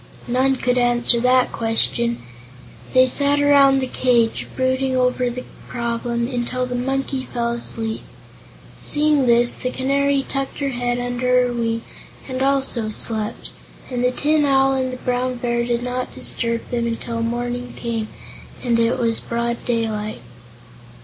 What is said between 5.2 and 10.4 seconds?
the problem, until the Monkey fell asleep. Seeing this, the Canary